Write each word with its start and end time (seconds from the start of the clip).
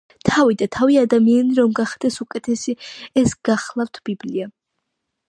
თავი 0.27 0.55
და 0.59 0.67
თავი, 0.75 0.95
ადამიანი 1.01 1.57
რომ 1.59 1.75
გახდეს 1.79 2.17
უკეთესი, 2.25 2.75
ეს 3.23 3.37
გახლავთ 3.51 4.01
ბიბლია 4.11 4.49